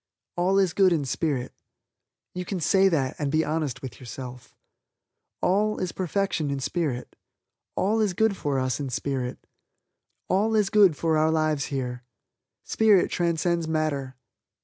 All 0.35 0.57
is 0.57 0.73
Good 0.73 0.91
in 0.93 1.05
spirit. 1.05 1.53
You 2.33 2.43
can 2.43 2.59
say 2.59 2.89
that 2.89 3.15
and 3.19 3.31
be 3.31 3.45
honest 3.45 3.83
with 3.83 3.99
yourself. 3.99 4.55
All 5.43 5.77
is 5.77 5.91
perfection 5.91 6.49
in 6.49 6.59
spirit. 6.59 7.15
All 7.75 7.99
is 8.01 8.13
good 8.15 8.35
for 8.35 8.57
us 8.57 8.79
in 8.79 8.89
spirit. 8.89 9.45
All 10.27 10.55
is 10.55 10.71
good 10.71 10.97
for 10.97 11.19
our 11.19 11.29
lives 11.29 11.65
here. 11.65 12.03
Spirit 12.63 13.11
transcends 13.11 13.67
matter. 13.67 14.15